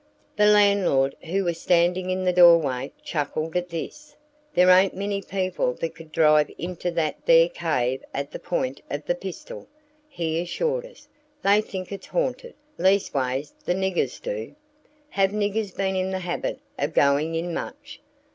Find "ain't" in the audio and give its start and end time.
4.71-4.95